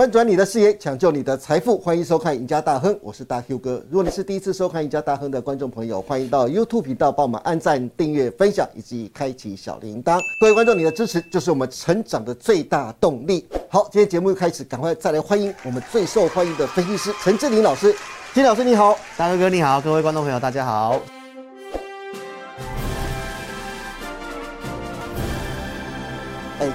[0.00, 3.84] 翻转你的视野，抢救你的财富，欢迎收看《赢家大亨》，我是大 Q 哥。
[3.90, 10.18] 如果你是第一次收看《赢家大亨》的观众朋友，欢迎到 YouTube 频道帮我们按赞、订阅、分享以及开启小铃铛。
[10.40, 13.46] 各位观众，你的支持就是我们成长的最大动力。
[13.68, 17.94] 好，今天节目又开始，赶快再来欢迎我们最受欢迎的分析师陈志林老师。
[18.32, 20.98] 金老师你好，大哥哥你好，各位观众朋友大家好。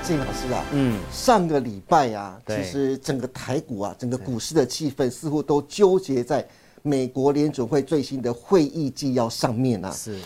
[0.08, 6.46] 郑老师啊，嗯，上个礼拜啊，其实整个台股啊，整个股市的气氛似乎都纠结在
[6.82, 9.92] 美国联准会最新的会议纪要上面啊。
[9.92, 10.20] 是，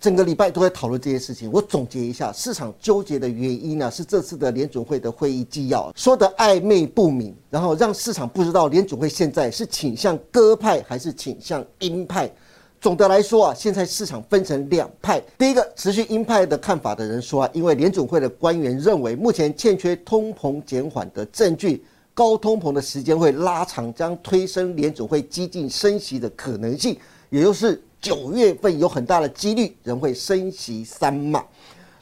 [0.00, 1.50] 整个礼拜都在讨论这些事情。
[1.50, 12.30] 我总结一下，市场纠结的原因呢，是这次的联准会的会议纪要说的暧昧不明，然后让市场不知道联准会现在是倾向鸽派还是倾向鹰派。
[12.84, 15.18] 总的来说啊，现在市场分成两派。
[15.38, 26.94] 第一个持续鹰派的看法的人说啊，因为联总会的官员认为目前欠缺通膨减缓的证据，高通膨的时间会拉长，将推升联总会激进升息的可能性，
[27.30, 31.42] 也就是九月份有很大的几率仍会升息三码。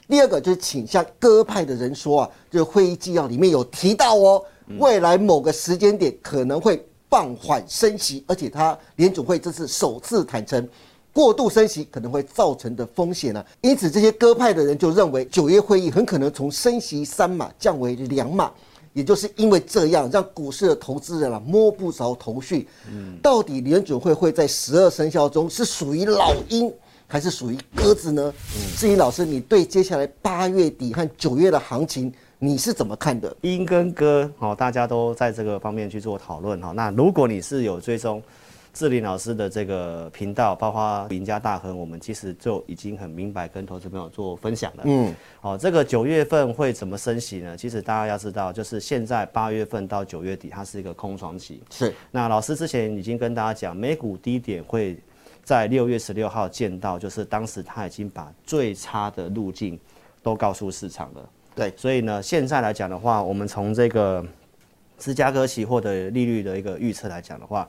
[0.09, 4.43] 第二个就是倾向鸽派的人说啊，这会议纪要里面有提到哦，
[4.79, 6.85] 未来某个时间点可能会。
[7.13, 10.67] 放缓升息，而且他联总会这次首次坦诚，
[11.13, 13.45] 过度升息可能会造成的风险呢。
[13.61, 18.51] 因此，这些鸽派的人就认为，九月会议很可能从升息三码降为两码，
[18.93, 22.67] 也就是因为这样，让股市的投资人啊摸不着头绪。
[23.21, 26.73] 到底联准会会在十二生肖中是属于老鹰
[27.05, 28.33] 还是属于鸽子呢？
[28.75, 32.11] 志颖老师，你对接下来八月底和九月的行情？
[32.43, 33.33] 你是怎么看的？
[33.39, 36.73] 音跟歌，好，大家都在这个方面去做讨论哈。
[36.73, 38.21] 那如果你是有追踪
[38.73, 44.83] 志林老师的这个频道，包括赢家大亨，我们其实就已经很明白跟投资朋友做分享了。
[44.85, 47.55] 嗯，好，这个九月份会怎么升息呢？
[47.55, 51.63] 其实大家要知道，就是现在八月份到九月底，它是一个空窗期。
[51.69, 51.95] 是。
[52.11, 54.97] 那老师之前已经跟大家讲，美股低点会
[55.45, 59.79] 在六月十六号见到，就是当时他已经把最差的路径
[60.21, 61.29] 都告诉市场了。
[61.55, 64.25] 对，所以呢，现在来讲的话，我们从这个
[64.97, 67.67] 芝加哥期货的利率的一个预测来讲的话，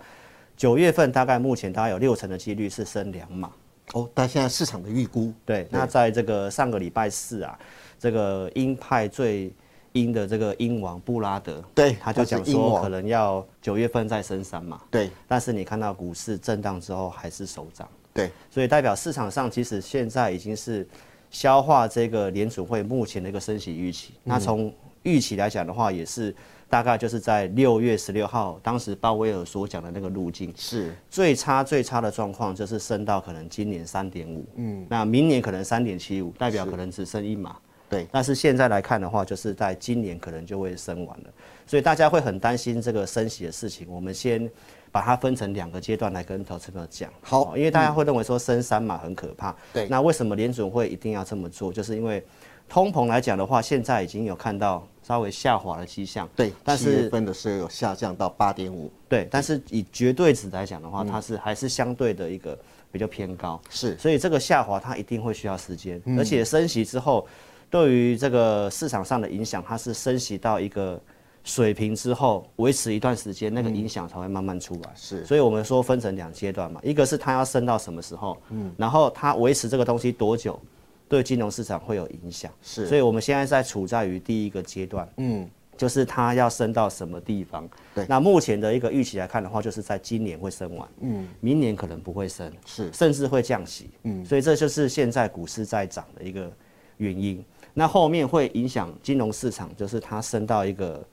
[0.56, 3.52] 九月份大概目前大概有六成的几率是升两码。
[3.92, 7.58] 哦，但现在市场的预估，对，那在这个上个礼拜四啊，
[7.98, 9.52] 这个鹰派最
[9.92, 14.80] 鹰的这个鹰王布拉德，对，他就讲说可能要九月份再升三嘛。
[14.90, 17.86] 对，但是你看到股市震荡之后还是首涨。
[18.14, 20.88] 对，所以代表市场上其实现在已经是。
[21.34, 24.72] 消化这个联储会目前的一个升息预期，那从
[25.02, 26.32] 预期来讲的话，也是
[26.70, 30.94] 大概就是在六月十六号，当时鲍威尔所讲的那个路径，是。
[31.10, 37.56] 最差最差的状况就是升到可能今年三点五，嗯，那明年可能三点七五，代表可能只升一码，
[37.90, 41.24] 对，但是现在来看的话，就是在今年可能就会升完了，
[41.66, 44.48] 所以大家会很担心这个升息的事情，我们先。
[44.94, 51.72] 把它分成两个阶段来跟投资朋友讲，好，因为大家会认为说升三码很可怕，对，那为什么联准会一定要这么做？
[51.72, 52.24] 就是因为
[52.68, 62.56] 通膨来讲的话，现在已经有看到稍微下滑的迹象，对，但是月份的时候有下降到八点五，对，但是以绝对值来讲的话，它是还是相对的一个
[62.92, 67.26] 比较偏高，是，所以这个下滑它一定会需要时间，而且升息之后
[67.68, 71.00] 对于这个市场上的影响，它是升息到一个。
[71.44, 74.90] 水平之后维持一段时间，那个影响才会慢慢出来。
[74.96, 80.58] 是，所以我们说分成两阶段嘛，一个是它要升到什么时候，嗯，然后它维持这个东西多久，
[81.06, 82.50] 对金融市场会有影响。
[82.62, 85.46] 是，所以我们现在在处在于第一个阶段，嗯，
[85.76, 87.68] 就是它要升到什么地方。
[87.94, 96.50] 对，那目前的一个预期来看的话，就是在今年会升完，嗯，明年可能不会升，是，甚至会降息，嗯，所以这就是现在股市在涨的一个
[96.96, 97.44] 原因。
[97.74, 101.06] 那后面会影响金融市场，就是它升到一个。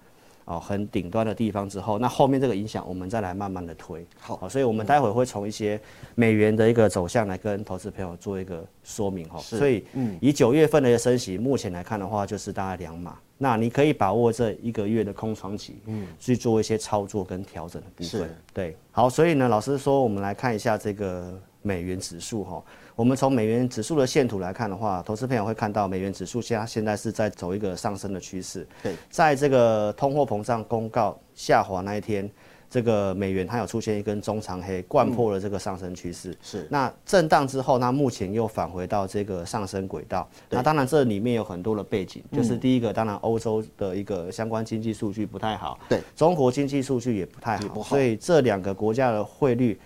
[0.46, 4.06] 哦，很顶端的地方之后，那后面这个影响我们再来慢慢的推。
[4.20, 5.80] 好，所以我们待会会从一些
[6.16, 9.40] 美元的一个走向来跟投资朋友做一个说明哈。
[9.40, 13.18] 所以，嗯，以九月份的一个升息，目前来看的话，就是大概两码。
[13.38, 18.30] 那你可以把握这一个月的空窗期，嗯，去做一些操作跟调整的部分。
[18.54, 18.78] 对。
[18.92, 22.64] 好，所以呢，老师说，我们来看一下这个美元指数哈。
[22.96, 28.68] 我们从美元指数的线图来看的话，投资朋友会看到美元指数现现在是在走一个上升的趋势。
[28.84, 32.30] 对，在这个通货膨胀公告下滑那一天，
[32.70, 36.38] 这个美元它有出现一根中长黑，贯破了这个上升趋势。
[36.44, 40.30] 是，那震荡之后，那目前又返回到这个上升轨道。
[40.50, 45.80] 那当然这里面有很多的背景，就是第一个，当然欧洲的一个相关经济数据不太好。
[45.90, 49.80] 对，中国经济数据也不太好，所以这两个国家的汇率。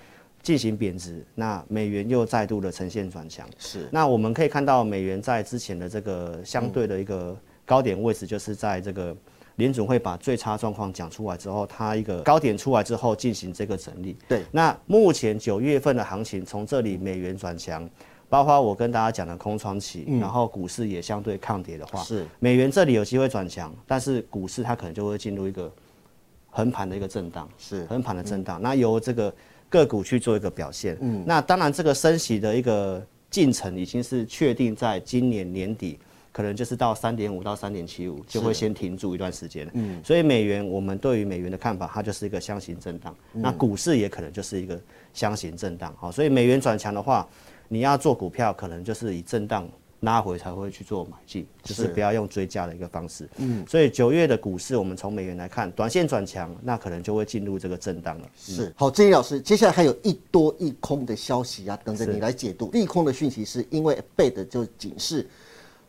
[0.46, 3.50] 进行贬值，那美元又再度的呈现转强。
[3.58, 9.18] 是，那我们可以看到美元在之前的这个相对的一个高点位置，就是在这个
[9.56, 14.16] 联准会把最差状况讲出来之后，它一个高点出来之后进行这个整理。
[14.28, 17.90] 对，那目前九月份的行情从这里美元转强，
[18.30, 25.74] 包括我跟大家讲的空窗期，然后股市也相对抗跌的话，是美元这里有机会转强，但是股市它可能就会进入一个
[26.52, 28.62] 横盘的一个震荡，是横盘的震荡。
[28.62, 29.34] 那由这个
[29.70, 30.98] 个股去做一个表现。
[31.02, 36.00] 嗯，那当然这个升息的一个进程已经是确定在今年年底。
[36.32, 43.16] 可能就是到三点五到三点七五就会先停住一段时间嗯，所以美元我们对于美元的看法，它就是一个箱型震荡。
[43.32, 44.78] 那股市也可能就是一个
[45.14, 45.96] 箱型震荡。
[45.98, 47.26] 好，所以美元转强的话，
[47.70, 49.66] 你要做股票，可能就是以震荡
[50.06, 53.28] 拉回才会去做买进，就是不要用追加的一个方式。
[53.36, 58.30] 嗯，所以九月的股市，我们从美元来看，短线转强，那可能就会进入这个震荡了。
[58.38, 62.70] 是，好，郑毅老师，接下来还有一多一空的消息啊，等着你来解读。
[62.72, 65.28] 利空的讯息是因为贝的就警示。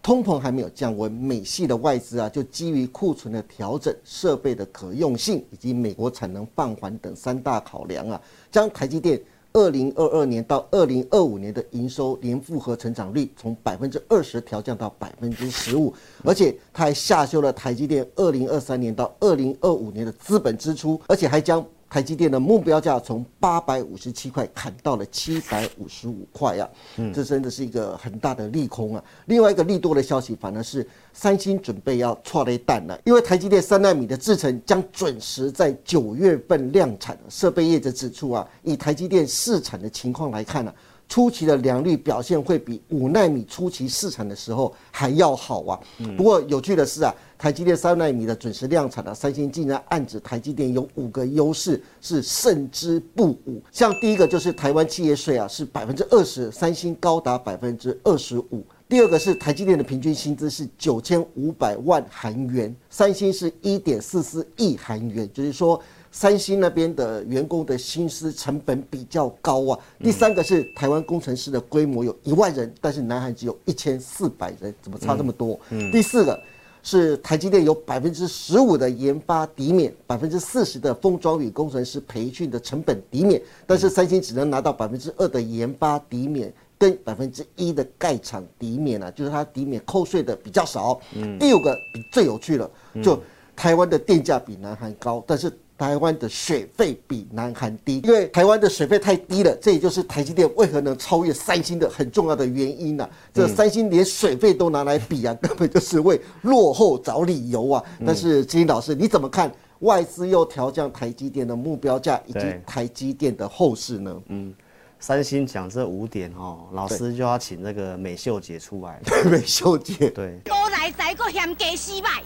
[0.03, 8.23] 通膨还没有降温，美系的外资啊，就基于库存的调整、设备的可用性以及美国产能放缓等三大考量啊，
[8.53, 9.21] 将台积电
[9.57, 21.65] 二零二二年到二零二五年的营收年复合成长率从百分之二十调降到百分之十五，而且他还下修了台积电二零二三年到二零二五年的资本支出，而且还将。
[21.89, 26.69] 台积电的目标价从八百五十七块砍到了七百五十五块啊，
[27.15, 29.05] 这真的是一个很大的利空啊。
[29.27, 37.17] 另外一个利多的消息，反而是三星准备要错雷弹了，因为台积电三纳米的制程将准时在九月份量产。
[37.29, 40.73] 设备业者指出啊，以台积电试产的情况来看呢。
[41.09, 45.81] 初期的良率表现会比五纳米初期试产的时候还要好啊。
[46.17, 53.63] 不过有趣的是啊，台积电三纳米的准时量产啊，三星竟然暗指台积电有五个优势是胜之不武。
[53.71, 58.65] 像第一个就是台湾企业税啊是百分之二十，三星高达百分之二十五。
[58.89, 65.81] 第二个是台积电的平均薪资是九千五百万韩元，三星是一点四四亿韩元，就是说。
[66.11, 69.79] 三星那边的员工的薪资成本比较高啊。
[70.01, 75.59] 第三个是台湾工程师的规模有一万人，但是南韩只有一千四百人，怎么差这么多？
[75.71, 76.41] 嗯第四个
[76.83, 91.01] 是台积电有百分之十五的研发抵免，百分之四十的封装与工程师培训的成本抵免，但是三星只能拿到百分之二的研发抵免跟百分之一的盖厂抵免啊，就是它抵免扣税的比较少。
[91.39, 92.71] 第五个比最有趣了，
[93.03, 93.21] 就
[93.55, 95.53] 台湾的电价比南韩高，但是。
[95.79, 103.09] 台湾的水费比南韩低，因为台湾的水费太低了，这也就是台积电为何能超越三星的很重要的原因呐。
[103.35, 107.83] 这三星连水费都拿来比啊， 根本就是为落后找理由啊。
[108.07, 114.23] 但是金老师，你怎么看外资又调降台积电的目标价以及台积电的后市呢？
[114.29, 114.55] 嗯，
[114.99, 118.99] 三星讲这五点哦，老师就要请那个美秀姐出来。
[119.31, 120.39] 美秀姐，对。
[120.43, 122.23] 多来再个嫌加失败，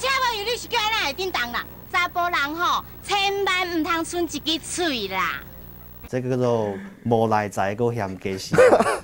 [0.00, 1.62] 而且我以为你是叫咱来叮当啦。
[1.92, 5.42] 查甫人吼，千万唔通剩一支嘴啦。
[6.08, 6.74] 这个叫做
[7.04, 8.56] 无赖仔够嫌给死。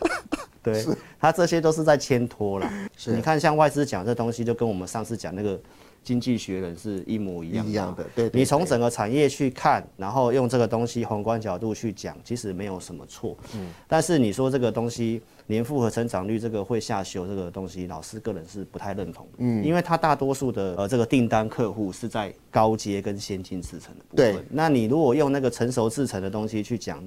[0.64, 0.82] 对，
[1.20, 2.72] 他这些都是在牵拖啦。
[3.04, 5.60] 你看，像外资讲这东西，就跟我们上次讲那个。
[6.06, 8.30] 经济学人是一模一样一样的，对。
[8.32, 13.36] 你从整个产业去看，然后用这个东西宏观角度去讲，其实没有什么错。
[13.56, 13.72] 嗯。
[13.88, 19.26] 但是你说这个东西年复合成长率这个会下修，这个东西老师个人是不太认同。
[19.38, 19.64] 嗯。
[19.64, 24.32] 因为它大多数的呃这个订单客户是在高阶跟先进制程的部分。
[24.32, 24.44] 对。
[24.48, 27.02] 那你如果用那个成熟制程的东西去讲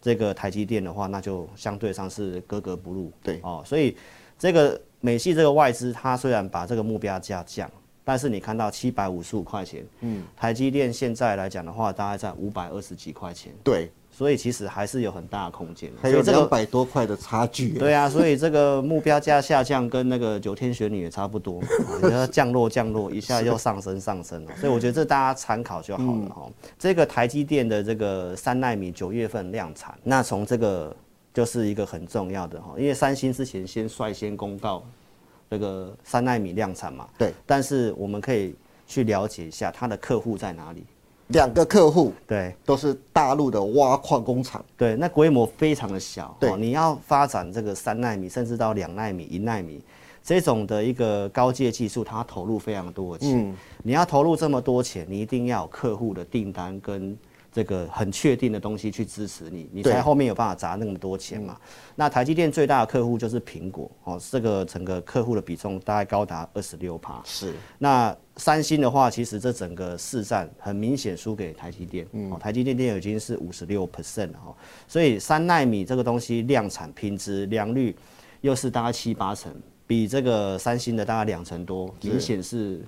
[0.00, 3.10] 这个台积电的话，那就相对上是格格不入。
[3.20, 3.40] 对。
[3.42, 3.96] 哦，所以
[4.38, 7.68] 这个美系这个外资，它虽然把这个目标价降。
[8.04, 17.70] 但是你看到七百五十五块钱，嗯，台积电现在来讲的话，大概在五百二十几块钱，对，所以其实还是有很大的空间，还有两百多块的差距。
[17.78, 21.62] 对啊，所以这个目标价下降跟那个九天玄女也差不多，
[22.04, 26.46] 你要降落降落一下又上升上升了，所以我觉得这大家参考就好了哈。
[26.78, 30.94] 这个台积电的这个三纳米九月份量产，那从这个
[31.32, 34.84] 就是一个很重要的哈，因为三星之前先率先公告。
[35.54, 38.56] 这个三纳米量产嘛，对，但是我们可以
[38.88, 40.84] 去了解一下它的客户在哪里。
[41.28, 49.80] 两个客户，对，都是大陆的挖矿工厂，对，那规模非常的小，对，你要发展这个三纳米，甚至到两纳米、一纳米
[50.20, 53.56] 这种的一个高阶技术，它投入非常多的钱。
[53.84, 57.16] 你要投入这么多钱，你一定要有客户的订单跟。
[57.54, 61.56] 这个很确定的东西去支持你，你才后面有办法砸那么多钱嘛？
[61.94, 67.22] 那台积电最大的客户就是苹果哦，这个整个客户的比重大概高达二十六趴。
[67.24, 67.54] 是。
[67.78, 72.04] 那三星的话，其实这整个市占很明显输给台积电。
[72.28, 72.36] 哦。
[72.40, 74.56] 台积电电已经是五十六 percent 了哈，
[74.88, 77.94] 所以三纳米这个东西量产品质良率
[78.40, 79.54] 又是大概七八成，
[79.86, 82.84] 比这个三星的大概两成多，明显是。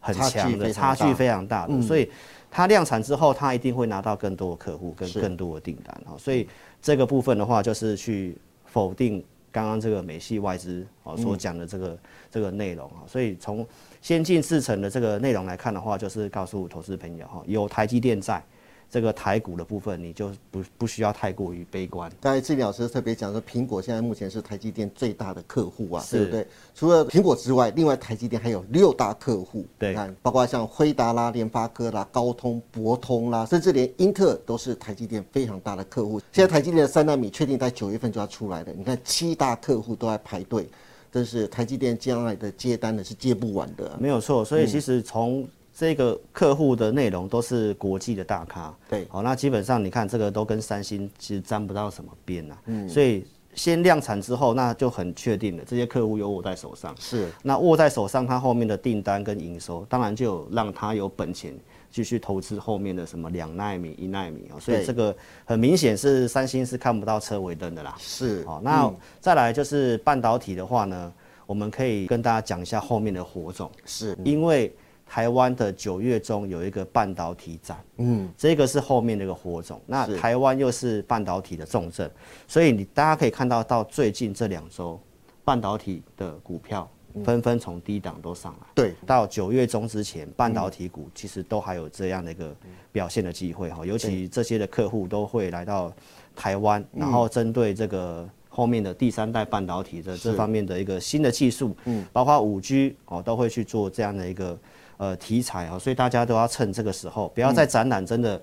[0.00, 2.08] 很强的，差距非常大的，所以
[2.50, 6.16] 它量产之后，它一定会拿到更多的客户跟更多的订单哈。
[6.18, 6.48] 所以
[6.80, 8.36] 这个部分的话，就是去
[8.66, 11.98] 否定刚刚这个美系外资哦所讲的这个、
[12.30, 13.02] 这个内容啊。
[13.06, 13.66] 所以从
[14.00, 18.42] 先进制程的这个内容来看的话，就是告诉投资朋友哈，有台积电在。
[18.90, 22.10] 这个台股的部分，你就不不需要太过于悲观。
[22.20, 26.46] 刚才志林老师特别讲说，苹果现在目前是台积电最大的客户啊，是对不对？
[26.74, 36.18] 除了苹果之外，另外台积电还有六大客户，对你看，包括像辉达啦、联发科啦、高通、博通啦，甚至连英特尔都是台积电非常大的客户。
[36.32, 40.66] 现在台积电的三纳米确定在九月份就要出来了，你看七大客户都在排队，
[41.12, 45.46] 这是台积电将来的接单呢是接不完的啊、没有错，所以其实从
[45.78, 49.06] 这个客户的内容都是国际的大咖，对。
[49.08, 52.88] 好，那基本上你看这个都跟三星其实沾不到什么边呐、嗯。
[52.88, 57.28] 所以先量产之后，那就很确定了，这些客户有握在手上，是。
[57.44, 61.56] 那握在手上，他后面的订单跟营收，当然就有让他有本钱
[61.92, 67.94] 继续投资后面的什么两纳米、一纳米哦，所以这个很明显是三星是看不到车尾灯的啦。
[68.00, 71.12] 是，好，那再来就是半导体的话呢，
[71.46, 74.18] 我们可以跟大家讲一下后面的火种，是。
[74.24, 74.74] 因为
[75.08, 79.80] 台湾的九月中有一个半导体展，嗯，这个是后面的一个火种。
[79.86, 82.08] 那台湾又是半导体的重镇，
[82.46, 85.00] 所以你大家可以看到，到最近这两周，
[85.44, 86.88] 半导体的股票
[87.24, 88.66] 纷纷从低档都上来。
[88.74, 92.54] 对，到九月中之前，半导体股其实都还有这样的一个
[92.92, 95.90] 表现的机会哈，尤其这些的客户都会来到
[96.36, 104.58] 台湾，然后针对这个后面的第三代半导体的这方面的一个新的技术，嗯，包括五 G 哦，都会去做这样的一个
[104.98, 108.38] 呃题材啊，所以大家都要趁这个时候，不要在展览真的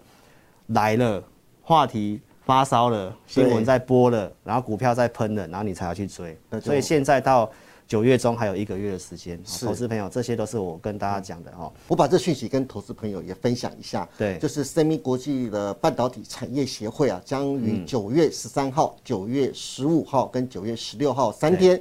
[0.67, 1.23] 来了，
[1.61, 6.35] 话题发烧了，新闻在播了，然后股票在喷了，然后你才要去追。
[6.59, 7.49] 所以现在到。
[7.87, 11.71] 九月中还有一个月的时间，投资朋友，这些都是我跟大家讲的哦。
[11.87, 14.09] 我把这讯息跟投资朋友也分享一下。
[14.17, 14.39] 对。
[14.39, 17.85] 就是 semi 国际的半导体产业协会啊，将于嗯。
[17.85, 21.79] 九月十三号、九月十五号跟九月十六号三天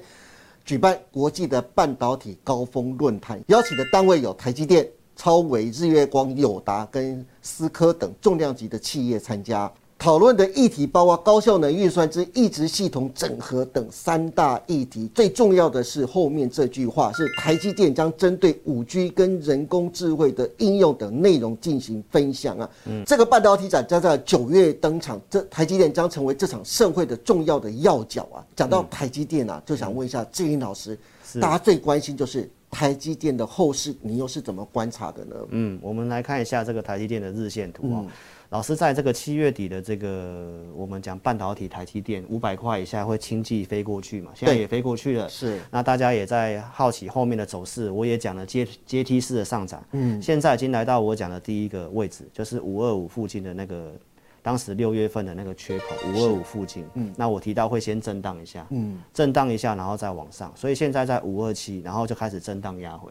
[0.65, 9.71] 举办国际的半导体高峰论坛，邀请的单位有台积电、超维、日月光、友达跟思科等重量级的企业参加。
[9.97, 15.11] 讨论的议题包括高效能运算之一直系统整合等三大议题。
[15.15, 22.71] 最重要的是后面这句话是台积电将针对五 G 跟人工智慧的应用等内容进行分享啊。
[22.87, 28.45] 嗯这个半导体展将在九月登场，这台积电将成为这场盛会的重要的要角啊。
[28.55, 30.99] 讲到台积电啊，就想问一下志云老师，
[31.41, 35.37] 大家最关心就是台积电的后市，你又是怎么观察的呢？
[35.51, 38.07] 嗯，我们来看一下这个台积电的日线图哦。
[38.55, 45.29] 老师在这个七月底的这个我们讲半导体台积电五百块以下会轻骑飞过去嘛，现在也飞过去了。
[45.29, 49.85] 是那大家也在好奇后面的走势，我也讲了阶阶梯式的上涨。
[49.91, 53.93] 嗯，现在已经来到我讲的第一个位置，就是五二五附近的那个。
[54.41, 63.11] 当时六月份的那个缺口五二五附近，嗯，那我提到会先震荡一下，嗯，震荡一下，然后再往上，所以现在在五二七，然后就开始震荡压回，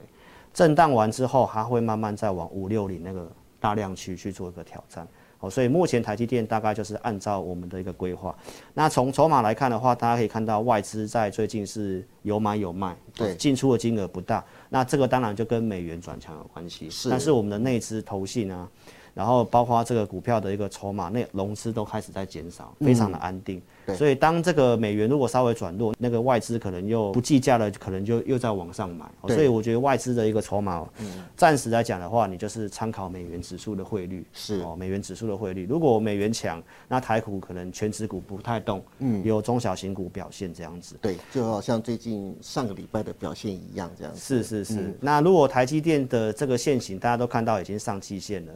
[0.54, 5.06] 震荡完之后，它会慢慢再往五六零那个大量区去做一个挑战。
[5.44, 8.34] 哦，所以目前台积电大概就是按照我们的一个规划。
[8.74, 14.42] 那从筹码来看的话，大家可以看到外资在最近是有买有卖，对哦进出的金额不大。
[14.70, 16.90] 那这个当然就跟美元转强有关系。
[16.90, 18.66] 是但是我们的内资投信啊，
[19.14, 23.62] 然后包括这个股票的一个筹码，那融资都开始在减少，非常的安定。
[23.98, 29.06] 所以当这个美元如果稍微转弱，那个外资可能又不计价了，可能就又在往上买。
[29.28, 30.88] 所以我觉得外资的一个筹码，
[31.36, 34.26] 暂时来讲的话，你就是参考美元指数的汇率。
[34.34, 40.96] 是哦，美元指数的汇率，如果美元强，那台股可能全指股不太动，嗯，有中小型股表现这样子。
[41.02, 44.20] 对，就好像最近上个礼拜的表现一样，这样子。
[44.20, 44.98] 是是是。
[45.00, 48.54] 那如果台积电的这个线型，大家都看到已经上季线了，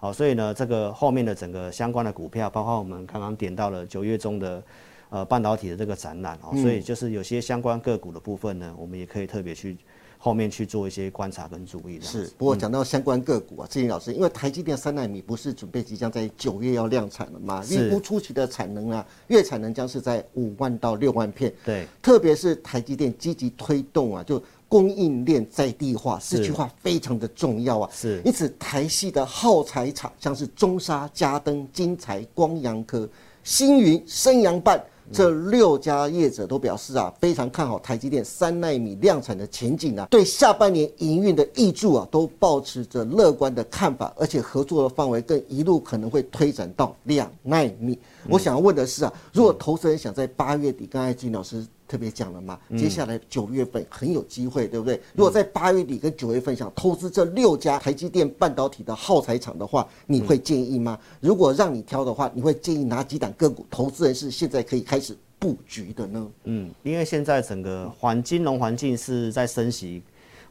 [0.00, 4.62] 好，所以呢，这个后面的整个相关的股票，包括我们刚刚点到了九月中的
[5.10, 9.76] 呃半导体的这个展览哦，所以就是有些相关个股的部分呢，我们也可以特别去
[10.16, 12.00] 后面去做一些观察跟注意。
[12.00, 17.62] 是不过讲到相关个股啊，志林老师，因为台积电三纳米不是准备即将在九月要量产了吗？
[17.62, 21.52] 是预估初期的产能啊，月产能将是在五万到六万片。
[21.62, 27.90] 对，特别是台积电积极推动啊，就供应链在地化，是这句话非常的重要啊。
[27.92, 33.06] 是因此台系的耗材厂，像是中沙、嘉登、金材、光阳科、
[33.44, 34.80] 星云、升阳半。
[35.12, 47.98] 这六家业者都表示啊，非常看好台积电三纳米量产的前景啊，对下半年营运的益助啊，都保持着乐观的看法，而且合作的范围更一路可能会推展到两纳米。
[48.28, 55.00] 我想要问的是啊，如果投资人想在八月底，刚才金老师特别讲了嘛，接下来九月份很有机会，对不对？
[55.12, 60.96] 如果在八月底跟九月份想投资这六家台积电半导体的耗材厂的话，你会建议吗？
[61.18, 63.66] 如果让你挑的话，你会建议哪几档个股？
[63.68, 66.30] 投资人是现在可以开始布局的呢？
[66.44, 70.00] 嗯，因为现在整个环金融环境是在升息。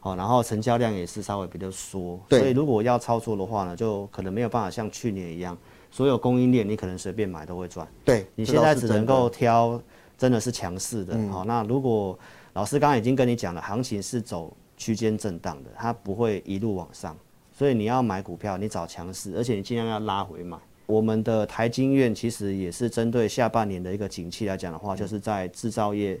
[0.02, 5.56] 好，然后成交量也是稍微比较缩，所以如果要操作的话呢，就可能没有办法像去年一样，
[5.90, 7.86] 所有供应链你可能随便买都会赚。
[8.02, 9.78] 对，你现在只能够挑
[10.20, 11.18] 真的是强势的。
[11.32, 12.18] 好，那如果
[12.52, 17.16] 老师刚刚已经跟你讲了，行情是走区间震荡的，它不会一路往上，
[17.50, 20.58] 所以你要买股票，你找强势，而且你尽量要拉回买。
[20.84, 26.20] 我们的台金院其实也是针对下半年的一个景气来讲的话，就是在制造业。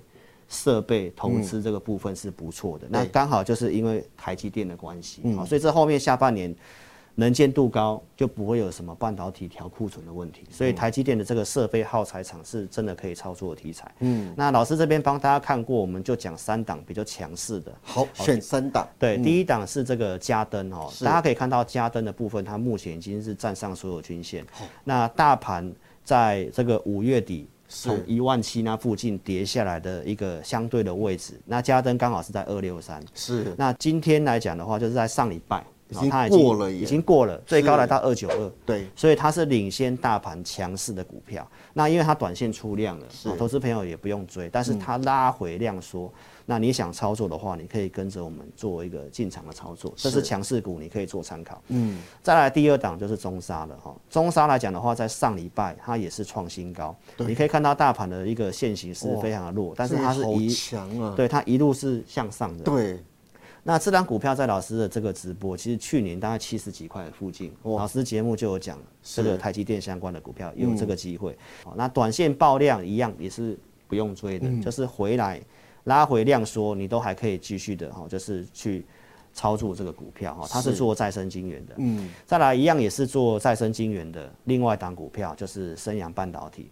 [0.52, 6.52] 设备投资这个部分是不错的，那刚好就是因为台积电的关系，好，所以这后面下半年
[7.14, 13.90] 能见度高，就不会有什么半导体调库存的问题，所以台积电的这个设备耗材厂是真的可以操作的题材。
[14.00, 18.88] 嗯，那老师这边帮大家看过，我们就讲三档比较强势的，好，选三档。
[18.98, 24.46] 对，第一档是这个嘉登哦，大家可以看到嘉登的部分，它目前已经是站上所有均线。
[24.84, 25.72] 那大盘
[26.04, 27.48] 在这个五月底。
[27.72, 33.54] 从一万七那附近跌下来的一个相对的位置，那加登刚好是在二六三，是。
[33.56, 38.86] 那今天来讲的话，就是在上礼拜，已经过了，已经过了，最高来到二九二，对。
[38.96, 41.46] 所以它是领先大盘强势的股票。
[41.72, 43.06] 那因为它短线出量了，
[43.38, 46.12] 投资朋友也不用追，但是它拉回量缩。
[46.46, 51.62] 那你想操作的话，你可以跟着我们做一个进场的操作，这是强势股，你可以做参考。
[51.68, 53.94] 嗯，再来第二档就是中沙了哈。
[54.08, 62.64] 中沙来讲的话，在上礼拜它也是创新高，你可以看到大盘的一个线型是非常的弱，但是它是一强啊，对它一路是向上的。
[62.64, 63.00] 对，
[63.62, 71.36] 那这张股票在老师的这个直播，其实去年大概七十几块附近，老师节目就有讲这个台积电相关的股票有这个机会。
[71.64, 75.40] 好，那短线爆量一样也是不用追的，就是回来。
[75.84, 78.84] 拉回量缩，你都还可以继续的哈，就是去
[79.32, 80.46] 操作这个股票哈。
[80.48, 84.30] 它是做再生晶圆的，嗯，再来一样也是做再生晶圆的。
[84.44, 86.70] 另外一档股票就是升阳半导体，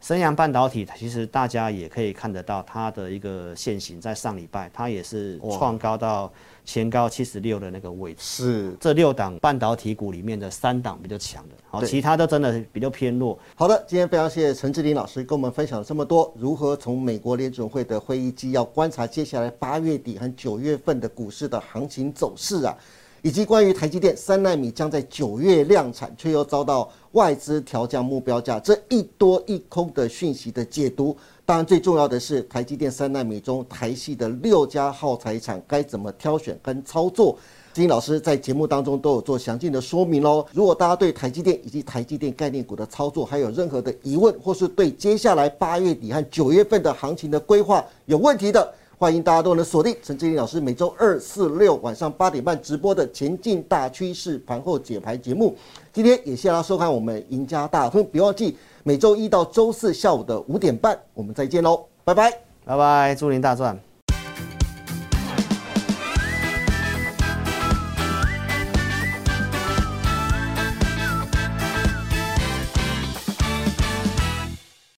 [0.00, 6.32] 升阳半导体其实大家也可以看得到它的一个现形，在上礼拜它也是创高到。
[6.62, 13.36] 前高七十六的那个位置是这六档半导体股里面的三档比较强的，好，其他都真的比较偏弱。
[13.56, 22.76] 好的，今天非常谢谢陈志林老师跟我们分享了这么多，如何从美国联准会的会议纪要观察接下来八月底和九月份的股市的行情走势啊，
[23.22, 31.16] 以及关于台积电三纳米将在九月量产却又遭到外资调降目标价这一多一空的讯息的解读。
[31.44, 37.36] 当然，最重要的是台积电三纳米中台系的六家耗材厂该怎么挑选跟操作，
[37.72, 40.46] 金老师在节目当中都有做详尽的说明喽。
[40.52, 55.56] 如果大家对台积电以及台积电概念股的操作还有任何的疑问，或是对接下来八月底和九月份的行情的规划有问题的，欢迎大家都能锁定陈志林老师每周二、四、六晚上八点半直播的前进大趋势盘后解牌节目。
[55.90, 58.58] 今天也谢谢大家收看我们赢家大亨，别忘记。
[58.82, 62.30] 每周一到周四下午的五点半，我们再见喽，拜拜，
[62.62, 63.89] 拜拜，祝您大赚。